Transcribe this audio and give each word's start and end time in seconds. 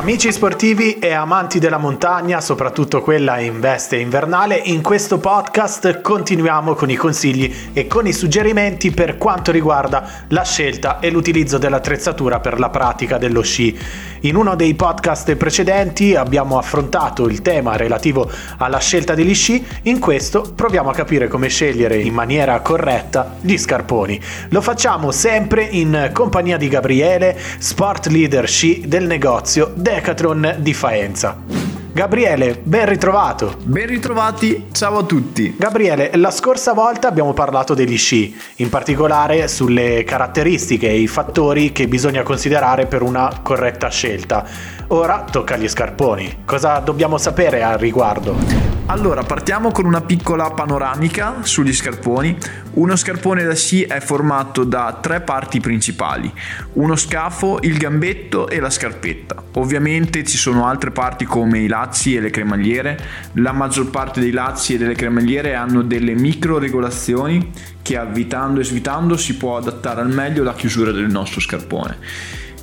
Amici 0.00 0.32
sportivi 0.32 0.98
e 0.98 1.12
amanti 1.12 1.58
della 1.58 1.76
montagna, 1.76 2.40
soprattutto 2.40 3.02
quella 3.02 3.38
in 3.38 3.60
veste 3.60 3.96
invernale, 3.96 4.56
in 4.56 4.80
questo 4.80 5.18
podcast 5.18 6.00
continuiamo 6.00 6.72
con 6.72 6.88
i 6.88 6.94
consigli 6.94 7.54
e 7.74 7.86
con 7.86 8.06
i 8.06 8.14
suggerimenti 8.14 8.92
per 8.92 9.18
quanto 9.18 9.52
riguarda 9.52 10.24
la 10.28 10.42
scelta 10.42 11.00
e 11.00 11.10
l'utilizzo 11.10 11.58
dell'attrezzatura 11.58 12.40
per 12.40 12.58
la 12.58 12.70
pratica 12.70 13.18
dello 13.18 13.42
sci. 13.42 13.78
In 14.22 14.36
uno 14.36 14.54
dei 14.54 14.74
podcast 14.74 15.34
precedenti 15.36 16.14
abbiamo 16.14 16.58
affrontato 16.58 17.26
il 17.26 17.40
tema 17.40 17.76
relativo 17.76 18.30
alla 18.58 18.78
scelta 18.78 19.14
degli 19.14 19.34
sci, 19.34 19.64
in 19.84 19.98
questo 19.98 20.52
proviamo 20.54 20.90
a 20.90 20.94
capire 20.94 21.26
come 21.26 21.48
scegliere 21.48 21.96
in 21.96 22.12
maniera 22.12 22.60
corretta 22.60 23.36
gli 23.40 23.56
scarponi. 23.56 24.20
Lo 24.50 24.60
facciamo 24.60 25.10
sempre 25.10 25.62
in 25.62 26.10
compagnia 26.12 26.58
di 26.58 26.68
Gabriele, 26.68 27.34
sport 27.58 28.08
leader 28.08 28.46
sci 28.46 28.84
del 28.86 29.06
negozio 29.06 29.72
Decathlon 29.74 30.56
di 30.58 30.74
Faenza. 30.74 31.69
Gabriele, 31.92 32.60
ben 32.62 32.88
ritrovato. 32.88 33.56
Ben 33.64 33.86
ritrovati, 33.86 34.68
ciao 34.70 34.98
a 34.98 35.02
tutti. 35.02 35.56
Gabriele, 35.58 36.12
la 36.14 36.30
scorsa 36.30 36.72
volta 36.72 37.08
abbiamo 37.08 37.32
parlato 37.32 37.74
degli 37.74 37.98
sci, 37.98 38.34
in 38.56 38.68
particolare 38.68 39.48
sulle 39.48 40.04
caratteristiche 40.04 40.88
e 40.88 41.00
i 41.00 41.08
fattori 41.08 41.72
che 41.72 41.88
bisogna 41.88 42.22
considerare 42.22 42.86
per 42.86 43.02
una 43.02 43.40
corretta 43.42 43.88
scelta. 43.88 44.46
Ora 44.88 45.24
tocca 45.28 45.54
agli 45.54 45.68
scarponi. 45.68 46.42
Cosa 46.44 46.78
dobbiamo 46.78 47.18
sapere 47.18 47.62
al 47.62 47.78
riguardo? 47.78 48.79
Allora, 48.90 49.22
partiamo 49.22 49.70
con 49.70 49.84
una 49.84 50.00
piccola 50.00 50.50
panoramica 50.50 51.42
sugli 51.42 51.72
scarponi. 51.72 52.36
Uno 52.72 52.96
scarpone 52.96 53.44
da 53.44 53.54
sci 53.54 53.84
è 53.84 54.00
formato 54.00 54.64
da 54.64 54.98
tre 55.00 55.20
parti 55.20 55.60
principali, 55.60 56.30
uno 56.72 56.96
scafo, 56.96 57.60
il 57.62 57.76
gambetto 57.76 58.48
e 58.48 58.58
la 58.58 58.68
scarpetta. 58.68 59.44
Ovviamente 59.54 60.24
ci 60.24 60.36
sono 60.36 60.66
altre 60.66 60.90
parti 60.90 61.24
come 61.24 61.60
i 61.60 61.68
lazzi 61.68 62.16
e 62.16 62.20
le 62.20 62.30
cremagliere. 62.30 62.98
La 63.34 63.52
maggior 63.52 63.90
parte 63.90 64.18
dei 64.18 64.32
lazzi 64.32 64.74
e 64.74 64.78
delle 64.78 64.96
cremagliere 64.96 65.54
hanno 65.54 65.82
delle 65.82 66.14
micro 66.14 66.58
regolazioni 66.58 67.52
che 67.82 67.96
avvitando 67.96 68.58
e 68.58 68.64
svitando 68.64 69.16
si 69.16 69.36
può 69.36 69.56
adattare 69.56 70.00
al 70.00 70.10
meglio 70.10 70.42
la 70.42 70.54
chiusura 70.54 70.90
del 70.90 71.08
nostro 71.08 71.38
scarpone. 71.38 71.96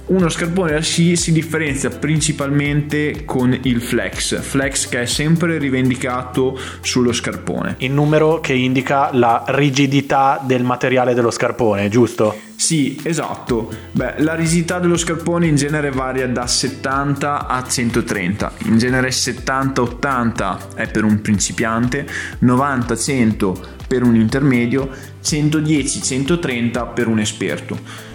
Uno 0.08 0.30
scarpone 0.30 0.72
da 0.72 0.80
sci 0.80 1.18
si 1.18 1.34
differenzia 1.34 1.90
principalmente 1.90 3.26
con 3.26 3.58
il 3.64 3.82
flex, 3.82 4.40
flex 4.40 4.88
che 4.88 5.02
è 5.02 5.06
sempre 5.06 5.58
rivendicato 5.58 6.58
sullo 6.80 7.12
scarpone. 7.12 7.76
Il 7.80 7.92
numero 7.92 8.40
che 8.40 8.54
indica 8.54 9.10
la 9.12 9.44
rigidità 9.48 10.42
del 10.42 10.64
materiale 10.64 11.14
dello 11.14 11.30
scarpone, 11.30 11.90
giusto? 11.90 12.40
Sì, 12.56 12.98
esatto. 13.04 13.70
Beh, 13.92 14.14
la 14.20 14.34
rigidità 14.34 14.80
dello 14.80 14.96
scarpone 14.96 15.46
in 15.46 15.58
genere 15.58 15.92
varia 15.92 16.26
da 16.26 16.48
70 16.48 17.46
a 17.46 17.68
130. 17.68 18.54
In 18.64 18.78
genere 18.78 19.10
70-80 19.10 20.76
è 20.76 20.90
per 20.90 21.04
un 21.04 21.20
principiante, 21.20 22.08
90-100 22.46 23.58
per 23.86 24.04
un 24.04 24.16
intermedio, 24.16 24.90
110-130 25.22 26.94
per 26.94 27.08
un 27.08 27.20
esperto 27.20 28.06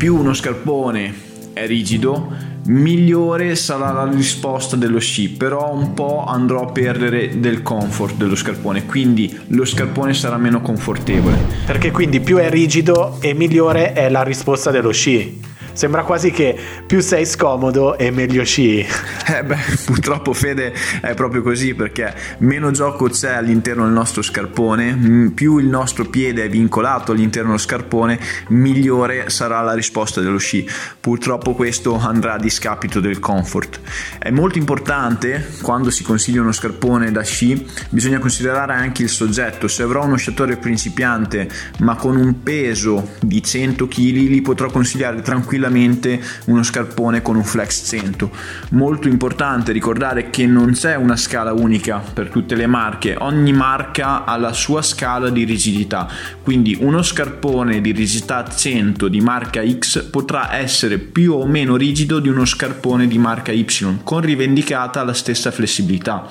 più 0.00 0.16
uno 0.16 0.32
scarpone 0.32 1.12
è 1.52 1.66
rigido, 1.66 2.32
migliore 2.68 3.54
sarà 3.54 3.92
la 3.92 4.10
risposta 4.10 4.74
dello 4.74 4.98
sci, 4.98 5.28
però 5.28 5.74
un 5.74 5.92
po' 5.92 6.24
andrò 6.24 6.62
a 6.68 6.72
perdere 6.72 7.38
del 7.38 7.60
comfort 7.60 8.14
dello 8.14 8.34
scarpone, 8.34 8.86
quindi 8.86 9.38
lo 9.48 9.66
scarpone 9.66 10.14
sarà 10.14 10.38
meno 10.38 10.62
confortevole. 10.62 11.36
Perché 11.66 11.90
quindi 11.90 12.20
più 12.20 12.38
è 12.38 12.48
rigido 12.48 13.18
e 13.20 13.34
migliore 13.34 13.92
è 13.92 14.08
la 14.08 14.22
risposta 14.22 14.70
dello 14.70 14.90
sci. 14.90 15.38
Sembra 15.80 16.04
quasi 16.04 16.30
che 16.30 16.54
più 16.86 17.00
sei 17.00 17.24
scomodo 17.24 17.96
e 17.96 18.10
meglio 18.10 18.44
sci. 18.44 18.86
Eh 19.26 19.44
beh, 19.44 19.56
purtroppo 19.86 20.34
Fede 20.34 20.74
è 21.00 21.14
proprio 21.14 21.40
così 21.40 21.72
perché 21.72 22.14
meno 22.40 22.70
gioco 22.70 23.08
c'è 23.08 23.32
all'interno 23.32 23.84
del 23.84 23.92
nostro 23.94 24.20
scarpone, 24.20 25.30
più 25.34 25.56
il 25.56 25.68
nostro 25.68 26.04
piede 26.04 26.44
è 26.44 26.50
vincolato 26.50 27.12
all'interno 27.12 27.50
dello 27.50 27.60
scarpone, 27.60 28.20
migliore 28.48 29.30
sarà 29.30 29.62
la 29.62 29.72
risposta 29.72 30.20
dello 30.20 30.36
sci. 30.36 30.68
Purtroppo 31.00 31.54
questo 31.54 31.96
andrà 31.96 32.34
a 32.34 32.38
discapito 32.38 33.00
del 33.00 33.18
comfort. 33.18 33.80
È 34.18 34.30
molto 34.30 34.58
importante 34.58 35.48
quando 35.62 35.90
si 35.90 36.02
consiglia 36.02 36.42
uno 36.42 36.52
scarpone 36.52 37.10
da 37.10 37.22
sci, 37.22 37.66
bisogna 37.88 38.18
considerare 38.18 38.74
anche 38.74 39.02
il 39.02 39.08
soggetto. 39.08 39.66
Se 39.66 39.82
avrò 39.82 40.04
uno 40.04 40.16
sciatore 40.16 40.58
principiante 40.58 41.48
ma 41.78 41.96
con 41.96 42.16
un 42.16 42.42
peso 42.42 43.12
di 43.20 43.42
100 43.42 43.88
kg, 43.88 43.96
gli 43.96 44.42
potrò 44.42 44.68
consigliare 44.68 45.22
tranquillamente 45.22 45.68
tranquillamente 45.70 46.20
uno 46.46 46.62
scarpone 46.62 47.22
con 47.22 47.36
un 47.36 47.44
flex 47.44 47.86
100. 47.88 48.30
Molto 48.70 49.08
importante 49.08 49.72
ricordare 49.72 50.30
che 50.30 50.46
non 50.46 50.72
c'è 50.72 50.96
una 50.96 51.16
scala 51.16 51.52
unica 51.52 51.98
per 51.98 52.28
tutte 52.28 52.56
le 52.56 52.66
marche, 52.66 53.16
ogni 53.18 53.52
marca 53.52 54.24
ha 54.24 54.36
la 54.36 54.52
sua 54.52 54.82
scala 54.82 55.30
di 55.30 55.44
rigidità, 55.44 56.08
quindi 56.42 56.76
uno 56.80 57.02
scarpone 57.02 57.80
di 57.80 57.92
rigidità 57.92 58.46
100 58.46 59.08
di 59.08 59.20
marca 59.20 59.62
X 59.66 60.10
potrà 60.10 60.56
essere 60.56 60.98
più 60.98 61.34
o 61.34 61.46
meno 61.46 61.76
rigido 61.76 62.18
di 62.18 62.28
uno 62.28 62.44
scarpone 62.44 63.06
di 63.06 63.18
marca 63.18 63.52
Y 63.52 63.58
con 64.02 64.20
rivendicata 64.20 65.04
la 65.04 65.12
stessa 65.12 65.50
flessibilità. 65.50 66.26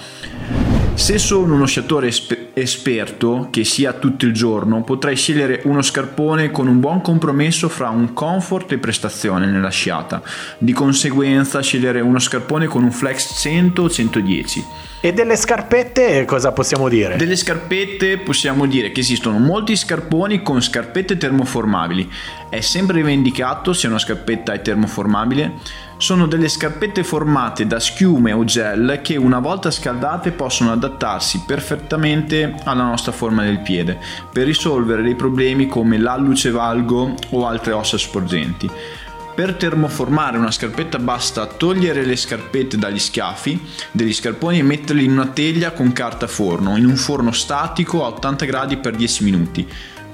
Se 0.94 1.18
sono 1.18 1.54
uno 1.54 1.66
sciatore 1.66 2.12
esperto 2.62 3.48
che 3.50 3.64
sia 3.64 3.94
tutto 3.94 4.26
il 4.26 4.34
giorno, 4.34 4.84
potrei 4.84 5.16
scegliere 5.16 5.62
uno 5.66 5.82
scarpone 5.82 6.52
con 6.52 6.68
un 6.68 6.80
buon 6.80 7.02
compromesso 7.02 7.70
fra 7.70 7.90
un 7.90 8.14
comfort 8.14 8.72
e 8.72 8.78
prestazione 8.78 9.46
nella 9.46 9.70
sciata. 9.70 10.22
Di 10.58 10.74
conseguenza 10.74 11.62
scegliere 11.62 12.02
uno 12.02 12.20
scarpone 12.20 12.68
con 12.68 12.84
un 12.84 12.92
flex 12.92 13.46
100-110. 13.46 14.64
E 15.02 15.14
delle 15.14 15.38
scarpette 15.38 16.26
cosa 16.26 16.52
possiamo 16.52 16.90
dire? 16.90 17.16
Delle 17.16 17.38
scarpette 17.38 18.18
possiamo 18.18 18.66
dire 18.66 18.92
che 18.92 19.00
esistono 19.00 19.38
molti 19.38 19.78
scarponi 19.78 20.42
con 20.42 20.62
scarpette 20.62 21.16
termoformabili. 21.16 22.12
È 22.50 22.60
sempre 22.60 22.98
rivendicato 22.98 23.72
se 23.72 23.88
una 23.88 23.98
scarpetta 23.98 24.52
è 24.52 24.62
termoformabile. 24.62 25.54
Sono 26.02 26.28
delle 26.28 26.48
scarpette 26.48 27.04
formate 27.04 27.68
da 27.68 27.78
schiume 27.78 28.32
o 28.32 28.46
gel 28.46 29.02
che 29.04 29.18
una 29.18 29.40
volta 29.40 29.70
scaldate 29.70 30.32
possono 30.32 30.72
adattarsi 30.72 31.44
perfettamente 31.46 32.56
alla 32.64 32.84
nostra 32.84 33.12
forma 33.12 33.44
del 33.44 33.60
piede 33.60 34.00
per 34.32 34.46
risolvere 34.46 35.02
dei 35.02 35.16
problemi 35.16 35.68
come 35.68 35.98
l'alluce 35.98 36.52
valgo 36.52 37.14
o 37.32 37.46
altre 37.46 37.74
ossa 37.74 37.98
sporgenti. 37.98 38.72
Per 39.36 39.56
termoformare 39.56 40.38
una 40.38 40.52
scarpetta 40.52 41.00
basta 41.00 41.46
togliere 41.46 42.06
le 42.06 42.16
scarpette 42.16 42.78
dagli 42.78 42.98
schiaffi 42.98 43.62
degli 43.92 44.14
scarponi 44.14 44.60
e 44.60 44.64
metterli 44.64 45.04
in 45.04 45.12
una 45.12 45.28
teglia 45.28 45.74
con 45.74 45.92
carta 45.92 46.28
forno, 46.28 46.78
in 46.78 46.86
un 46.86 46.96
forno 46.96 47.34
statico 47.34 48.06
a 48.06 48.08
80 48.08 48.46
gradi 48.46 48.78
per 48.78 48.96
10 48.96 49.24
minuti. 49.26 49.68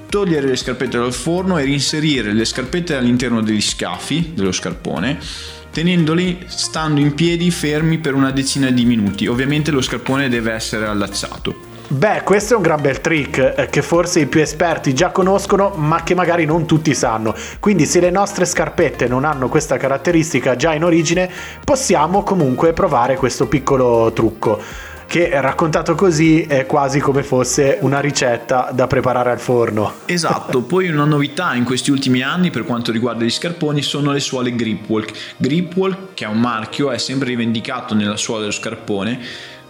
Togliere 0.08 0.48
le 0.48 0.56
scarpette 0.56 0.98
dal 0.98 1.12
forno 1.12 1.58
e 1.58 1.64
reinserire 1.64 2.32
le 2.32 2.44
scarpette 2.44 2.96
all'interno 2.96 3.40
degli 3.40 3.60
scafi 3.60 4.32
dello 4.34 4.52
scarpone 4.52 5.54
tenendoli 5.76 6.46
stando 6.46 7.00
in 7.00 7.12
piedi 7.12 7.50
fermi 7.50 7.98
per 7.98 8.14
una 8.14 8.30
decina 8.30 8.70
di 8.70 8.86
minuti. 8.86 9.26
Ovviamente 9.26 9.70
lo 9.70 9.82
scarpone 9.82 10.30
deve 10.30 10.52
essere 10.52 10.86
allacciato. 10.86 11.54
Beh, 11.88 12.22
questo 12.24 12.54
è 12.54 12.56
un 12.56 12.62
gran 12.62 12.80
bel 12.80 13.02
trick 13.02 13.54
eh, 13.54 13.68
che 13.68 13.82
forse 13.82 14.20
i 14.20 14.26
più 14.26 14.40
esperti 14.40 14.94
già 14.94 15.10
conoscono, 15.10 15.74
ma 15.76 16.02
che 16.02 16.14
magari 16.14 16.46
non 16.46 16.64
tutti 16.64 16.94
sanno. 16.94 17.34
Quindi, 17.60 17.84
se 17.84 18.00
le 18.00 18.10
nostre 18.10 18.46
scarpette 18.46 19.06
non 19.06 19.26
hanno 19.26 19.50
questa 19.50 19.76
caratteristica 19.76 20.56
già 20.56 20.72
in 20.72 20.82
origine, 20.82 21.30
possiamo 21.62 22.22
comunque 22.22 22.72
provare 22.72 23.18
questo 23.18 23.46
piccolo 23.46 24.10
trucco. 24.14 24.58
Che 25.06 25.40
raccontato 25.40 25.94
così 25.94 26.42
è 26.42 26.66
quasi 26.66 26.98
come 26.98 27.22
fosse 27.22 27.78
una 27.80 28.00
ricetta 28.00 28.70
da 28.72 28.88
preparare 28.88 29.30
al 29.30 29.38
forno. 29.38 29.94
Esatto, 30.04 30.62
poi 30.66 30.88
una 30.88 31.04
novità 31.04 31.54
in 31.54 31.64
questi 31.64 31.90
ultimi 31.90 32.22
anni 32.22 32.50
per 32.50 32.64
quanto 32.64 32.90
riguarda 32.90 33.24
gli 33.24 33.30
scarponi 33.30 33.82
sono 33.82 34.10
le 34.10 34.20
suole 34.20 34.54
Gripwalk. 34.54 35.36
Gripwalk, 35.36 36.14
che 36.14 36.24
è 36.24 36.28
un 36.28 36.40
marchio, 36.40 36.90
è 36.90 36.98
sempre 36.98 37.28
rivendicato 37.28 37.94
nella 37.94 38.16
suola 38.16 38.40
dello 38.40 38.52
scarpone 38.52 39.20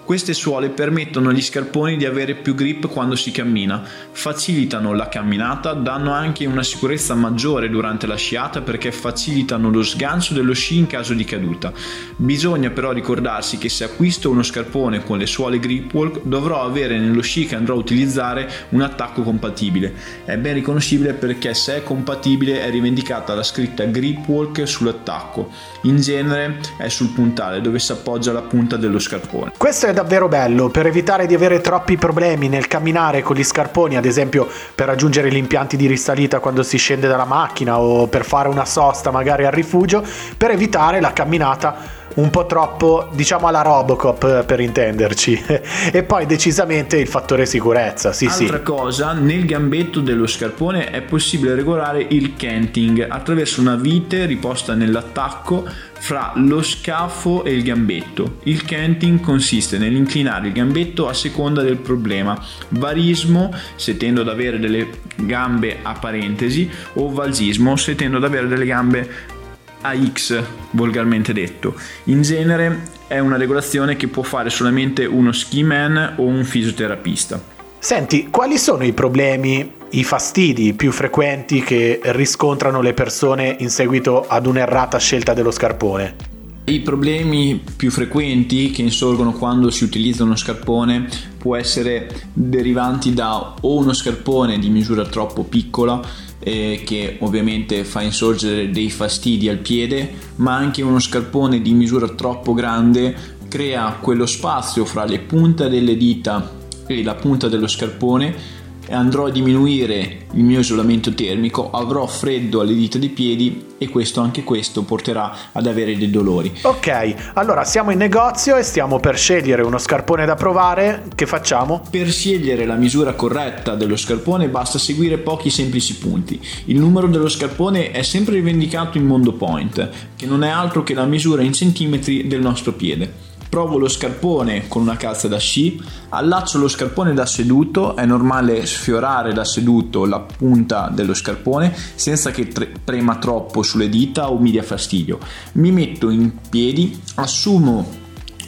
queste 0.06 0.34
suole 0.34 0.68
permettono 0.68 1.30
agli 1.30 1.42
scarponi 1.42 1.96
di 1.96 2.04
avere 2.04 2.36
più 2.36 2.54
grip 2.54 2.86
quando 2.86 3.16
si 3.16 3.32
cammina, 3.32 3.82
facilitano 4.12 4.94
la 4.94 5.08
camminata, 5.08 5.72
danno 5.72 6.12
anche 6.12 6.46
una 6.46 6.62
sicurezza 6.62 7.16
maggiore 7.16 7.68
durante 7.68 8.06
la 8.06 8.14
sciata 8.14 8.60
perché 8.60 8.92
facilitano 8.92 9.68
lo 9.68 9.82
sgancio 9.82 10.32
dello 10.32 10.52
sci 10.52 10.76
in 10.78 10.86
caso 10.86 11.12
di 11.12 11.24
caduta. 11.24 11.72
Bisogna 12.14 12.70
però 12.70 12.92
ricordarsi 12.92 13.58
che 13.58 13.68
se 13.68 13.82
acquisto 13.82 14.30
uno 14.30 14.44
scarpone 14.44 15.02
con 15.02 15.18
le 15.18 15.26
suole 15.26 15.58
Gripwalk 15.58 16.20
dovrò 16.22 16.62
avere 16.62 16.96
nello 17.00 17.20
sci 17.20 17.46
che 17.46 17.56
andrò 17.56 17.74
a 17.74 17.78
utilizzare 17.78 18.48
un 18.70 18.82
attacco 18.82 19.22
compatibile. 19.22 19.92
È 20.24 20.36
ben 20.36 20.54
riconoscibile 20.54 21.14
perché 21.14 21.52
se 21.52 21.78
è 21.78 21.82
compatibile 21.82 22.62
è 22.62 22.70
rivendicata 22.70 23.34
la 23.34 23.42
scritta 23.42 23.82
Gripwalk 23.82 24.68
sull'attacco. 24.68 25.50
In 25.82 25.96
genere 26.00 26.60
è 26.78 26.88
sul 26.88 27.08
puntale 27.08 27.60
dove 27.60 27.80
si 27.80 27.90
appoggia 27.90 28.30
la 28.30 28.42
punta 28.42 28.76
dello 28.76 29.00
scarpone. 29.00 29.50
Questo 29.56 29.86
è 29.86 29.94
davvero 29.96 30.28
bello. 30.28 30.68
Per 30.68 30.84
evitare 30.84 31.26
di 31.26 31.34
avere 31.34 31.62
troppi 31.62 31.96
problemi 31.96 32.48
nel 32.48 32.68
camminare 32.68 33.22
con 33.22 33.34
gli 33.34 33.42
scarponi, 33.42 33.96
ad 33.96 34.04
esempio 34.04 34.46
per 34.74 34.88
raggiungere 34.88 35.30
gli 35.32 35.36
impianti 35.36 35.78
di 35.78 35.86
risalita 35.86 36.38
quando 36.38 36.62
si 36.62 36.76
scende 36.76 37.08
dalla 37.08 37.24
macchina 37.24 37.80
o 37.80 38.06
per 38.06 38.26
fare 38.26 38.48
una 38.48 38.66
sosta 38.66 39.10
magari 39.10 39.46
al 39.46 39.52
rifugio, 39.52 40.04
per 40.36 40.50
evitare 40.50 41.00
la 41.00 41.14
camminata 41.14 42.04
un 42.16 42.30
po' 42.30 42.46
troppo, 42.46 43.08
diciamo 43.12 43.46
alla 43.46 43.62
Robocop 43.62 44.44
per 44.44 44.60
intenderci. 44.60 45.44
e 45.92 46.02
poi 46.02 46.26
decisamente 46.26 46.98
il 46.98 47.08
fattore 47.08 47.46
sicurezza, 47.46 48.12
sì 48.12 48.26
Altra 48.26 48.58
sì. 48.58 48.62
cosa, 48.62 49.12
nel 49.12 49.44
gambetto 49.44 50.00
dello 50.00 50.26
scarpone 50.26 50.90
è 50.90 51.02
possibile 51.02 51.54
regolare 51.54 52.04
il 52.08 52.34
canting 52.36 53.06
attraverso 53.08 53.60
una 53.60 53.76
vite 53.76 54.26
riposta 54.26 54.74
nell'attacco 54.74 55.64
fra 55.98 56.32
lo 56.36 56.62
scafo 56.62 57.44
e 57.44 57.52
il 57.52 57.62
gambetto. 57.62 58.38
Il 58.44 58.64
canting 58.64 59.20
consiste 59.20 59.78
nell'inclinare 59.78 60.48
il 60.48 60.52
gambetto 60.52 61.08
a 61.08 61.14
seconda 61.14 61.62
del 61.62 61.76
problema, 61.76 62.40
varismo 62.68 63.52
se 63.76 63.96
tendo 63.96 64.20
ad 64.20 64.28
avere 64.28 64.58
delle 64.58 64.88
gambe 65.16 65.78
a 65.82 65.94
parentesi 65.94 66.70
o 66.94 67.10
valsismo 67.10 67.76
se 67.76 67.94
tendo 67.94 68.18
ad 68.18 68.24
avere 68.24 68.46
delle 68.46 68.66
gambe 68.66 69.34
a 69.82 69.94
X, 69.96 70.42
volgarmente 70.70 71.32
detto. 71.32 71.74
In 72.04 72.22
genere 72.22 72.88
è 73.06 73.18
una 73.18 73.36
regolazione 73.36 73.96
che 73.96 74.08
può 74.08 74.22
fare 74.22 74.50
solamente 74.50 75.04
uno 75.04 75.32
ski 75.32 75.62
man 75.62 76.14
o 76.16 76.24
un 76.24 76.44
fisioterapista. 76.44 77.54
Senti, 77.78 78.28
quali 78.30 78.58
sono 78.58 78.84
i 78.84 78.92
problemi, 78.92 79.72
i 79.90 80.02
fastidi 80.02 80.74
più 80.74 80.90
frequenti 80.90 81.62
che 81.62 82.00
riscontrano 82.02 82.80
le 82.80 82.94
persone 82.94 83.56
in 83.60 83.70
seguito 83.70 84.26
ad 84.26 84.46
un'errata 84.46 84.98
scelta 84.98 85.34
dello 85.34 85.52
scarpone? 85.52 86.34
I 86.64 86.80
problemi 86.80 87.62
più 87.76 87.92
frequenti 87.92 88.72
che 88.72 88.82
insorgono 88.82 89.30
quando 89.30 89.70
si 89.70 89.84
utilizza 89.84 90.24
uno 90.24 90.34
scarpone 90.34 91.06
può 91.38 91.54
essere 91.54 92.10
derivanti 92.32 93.14
da 93.14 93.54
o 93.60 93.76
uno 93.76 93.92
scarpone 93.92 94.58
di 94.58 94.68
misura 94.68 95.06
troppo 95.06 95.44
piccola 95.44 96.02
eh, 96.38 96.82
che 96.84 97.16
ovviamente 97.20 97.84
fa 97.84 98.02
insorgere 98.02 98.70
dei 98.70 98.90
fastidi 98.90 99.48
al 99.48 99.58
piede, 99.58 100.10
ma 100.36 100.54
anche 100.54 100.82
uno 100.82 100.98
scarpone 100.98 101.60
di 101.62 101.72
misura 101.72 102.08
troppo 102.08 102.54
grande 102.54 103.34
crea 103.48 103.98
quello 104.00 104.26
spazio 104.26 104.84
fra 104.84 105.04
le 105.04 105.20
punte 105.20 105.68
delle 105.68 105.96
dita 105.96 106.50
e 106.86 107.02
la 107.02 107.14
punta 107.14 107.48
dello 107.48 107.66
scarpone 107.66 108.55
andrò 108.90 109.26
a 109.26 109.30
diminuire 109.30 110.26
il 110.32 110.44
mio 110.44 110.60
isolamento 110.60 111.12
termico, 111.14 111.70
avrò 111.70 112.06
freddo 112.06 112.60
alle 112.60 112.74
dita 112.74 112.98
dei 112.98 113.08
piedi 113.08 113.64
e 113.78 113.88
questo 113.88 114.20
anche 114.20 114.44
questo 114.44 114.82
porterà 114.82 115.34
ad 115.52 115.66
avere 115.66 115.96
dei 115.96 116.10
dolori. 116.10 116.52
Ok, 116.62 117.32
allora 117.34 117.64
siamo 117.64 117.90
in 117.90 117.98
negozio 117.98 118.56
e 118.56 118.62
stiamo 118.62 119.00
per 119.00 119.16
scegliere 119.16 119.62
uno 119.62 119.78
scarpone 119.78 120.24
da 120.24 120.34
provare, 120.34 121.04
che 121.14 121.26
facciamo? 121.26 121.82
Per 121.90 122.10
scegliere 122.10 122.64
la 122.64 122.76
misura 122.76 123.14
corretta 123.14 123.74
dello 123.74 123.96
scarpone 123.96 124.48
basta 124.48 124.78
seguire 124.78 125.18
pochi 125.18 125.50
semplici 125.50 125.96
punti. 125.96 126.40
Il 126.66 126.78
numero 126.78 127.06
dello 127.06 127.28
scarpone 127.28 127.90
è 127.90 128.02
sempre 128.02 128.34
rivendicato 128.34 128.98
in 128.98 129.04
Mondo 129.06 129.32
Point, 129.32 129.88
che 130.16 130.26
non 130.26 130.42
è 130.42 130.48
altro 130.48 130.82
che 130.82 130.94
la 130.94 131.04
misura 131.04 131.42
in 131.42 131.52
centimetri 131.52 132.26
del 132.26 132.40
nostro 132.40 132.72
piede. 132.72 133.25
Provo 133.56 133.78
lo 133.78 133.88
scarpone 133.88 134.68
con 134.68 134.82
una 134.82 134.98
calza 134.98 135.28
da 135.28 135.38
sci, 135.38 135.82
allaccio 136.10 136.58
lo 136.58 136.68
scarpone 136.68 137.14
da 137.14 137.24
seduto, 137.24 137.96
è 137.96 138.04
normale 138.04 138.66
sfiorare 138.66 139.32
da 139.32 139.46
seduto 139.46 140.04
la 140.04 140.20
punta 140.20 140.90
dello 140.92 141.14
scarpone 141.14 141.74
senza 141.94 142.32
che 142.32 142.48
tre- 142.48 142.70
prema 142.84 143.16
troppo 143.16 143.62
sulle 143.62 143.88
dita 143.88 144.30
o 144.30 144.36
mi 144.36 144.50
dia 144.50 144.62
fastidio. 144.62 145.18
Mi 145.52 145.72
metto 145.72 146.10
in 146.10 146.32
piedi, 146.50 147.00
assumo 147.14 147.88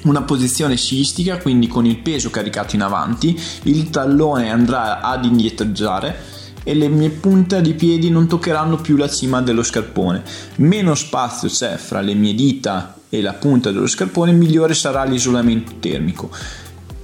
una 0.02 0.20
posizione 0.24 0.76
sciistica, 0.76 1.38
quindi 1.38 1.68
con 1.68 1.86
il 1.86 2.00
peso 2.00 2.28
caricato 2.28 2.74
in 2.74 2.82
avanti, 2.82 3.34
il 3.62 3.88
tallone 3.88 4.50
andrà 4.50 5.00
ad 5.00 5.24
indietreggiare 5.24 6.36
e 6.62 6.74
le 6.74 6.88
mie 6.88 7.10
punte 7.10 7.60
di 7.60 7.74
piedi 7.74 8.10
non 8.10 8.26
toccheranno 8.26 8.76
più 8.76 8.96
la 8.96 9.08
cima 9.08 9.40
dello 9.40 9.62
scarpone. 9.62 10.22
Meno 10.56 10.94
spazio 10.94 11.48
c'è 11.48 11.76
fra 11.76 12.00
le 12.00 12.14
mie 12.14 12.34
dita 12.34 12.96
e 13.08 13.20
la 13.22 13.32
punta 13.32 13.70
dello 13.70 13.86
scarpone, 13.86 14.32
migliore 14.32 14.74
sarà 14.74 15.04
l'isolamento 15.04 15.72
termico. 15.80 16.30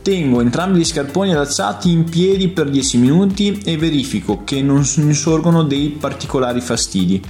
Tengo 0.02 0.42
entrambi 0.42 0.80
gli 0.80 0.84
scarponi 0.84 1.32
allacciati 1.32 1.90
in 1.90 2.04
piedi 2.04 2.48
per 2.48 2.68
10 2.68 2.98
minuti 2.98 3.62
e 3.64 3.78
verifico 3.78 4.42
che 4.44 4.60
non 4.60 4.84
insorgono 4.96 5.62
dei 5.62 5.96
particolari 5.98 6.60
fastidi. 6.60 7.22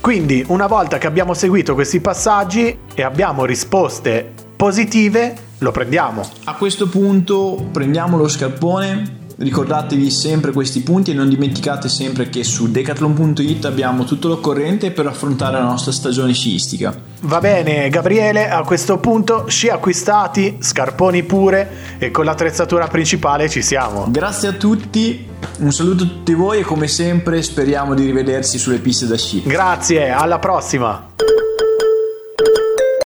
Quindi, 0.00 0.44
una 0.48 0.66
volta 0.66 0.98
che 0.98 1.06
abbiamo 1.06 1.32
seguito 1.32 1.74
questi 1.74 2.00
passaggi 2.00 2.76
e 2.92 3.02
abbiamo 3.02 3.44
risposte 3.44 4.32
positive, 4.56 5.50
lo 5.58 5.70
prendiamo. 5.70 6.28
A 6.44 6.54
questo 6.54 6.88
punto 6.88 7.68
prendiamo 7.70 8.16
lo 8.16 8.26
scarpone, 8.26 9.20
Ricordatevi 9.42 10.08
sempre 10.08 10.52
questi 10.52 10.82
punti 10.82 11.10
e 11.10 11.14
non 11.14 11.28
dimenticate 11.28 11.88
sempre 11.88 12.28
che 12.28 12.44
su 12.44 12.70
decathlon.it 12.70 13.64
abbiamo 13.64 14.04
tutto 14.04 14.28
l'occorrente 14.28 14.92
per 14.92 15.06
affrontare 15.08 15.58
la 15.58 15.64
nostra 15.64 15.90
stagione 15.90 16.32
sciistica. 16.32 16.94
Va 17.22 17.40
bene, 17.40 17.88
Gabriele, 17.88 18.48
a 18.48 18.62
questo 18.62 18.98
punto 18.98 19.46
sci 19.48 19.68
acquistati, 19.68 20.58
scarponi 20.60 21.24
pure 21.24 21.98
e 21.98 22.12
con 22.12 22.24
l'attrezzatura 22.24 22.86
principale 22.86 23.48
ci 23.48 23.62
siamo. 23.62 24.06
Grazie 24.08 24.48
a 24.48 24.52
tutti, 24.52 25.26
un 25.58 25.72
saluto 25.72 26.04
a 26.04 26.06
tutti 26.06 26.34
voi 26.34 26.60
e 26.60 26.62
come 26.62 26.86
sempre 26.86 27.42
speriamo 27.42 27.94
di 27.94 28.04
rivederci 28.04 28.58
sulle 28.58 28.78
piste 28.78 29.06
da 29.06 29.16
sci. 29.16 29.42
Grazie, 29.42 30.10
alla 30.10 30.38
prossima! 30.38 31.10